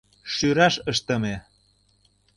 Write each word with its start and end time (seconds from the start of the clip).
—Шӱраш 0.33 0.75
ыштыме. 0.91 1.35